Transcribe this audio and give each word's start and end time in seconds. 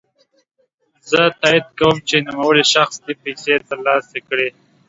زه 1.09 1.21
تاييد 1.41 1.67
کوم 1.79 1.95
چی 2.07 2.17
نوموړی 2.27 2.63
شخص 2.73 2.95
دي 3.05 3.13
پيسې 3.23 3.53
ترلاسه 3.69 4.17
کړي. 4.27 4.49